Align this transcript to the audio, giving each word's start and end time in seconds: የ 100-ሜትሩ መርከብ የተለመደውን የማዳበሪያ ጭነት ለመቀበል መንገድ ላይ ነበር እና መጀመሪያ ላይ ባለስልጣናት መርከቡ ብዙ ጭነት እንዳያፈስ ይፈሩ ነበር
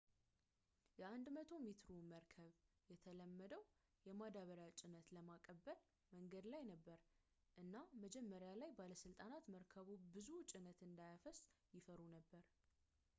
የ 0.99 1.09
100-ሜትሩ 1.15 1.97
መርከብ 2.13 2.53
የተለመደውን 2.93 3.67
የማዳበሪያ 4.07 4.65
ጭነት 4.79 5.11
ለመቀበል 5.15 5.79
መንገድ 6.15 6.47
ላይ 6.55 6.63
ነበር 6.71 6.99
እና 7.65 7.75
መጀመሪያ 8.05 8.51
ላይ 8.63 8.73
ባለስልጣናት 8.81 9.47
መርከቡ 9.59 9.87
ብዙ 10.17 10.31
ጭነት 10.53 10.81
እንዳያፈስ 10.89 11.39
ይፈሩ 11.79 12.01
ነበር 12.19 12.43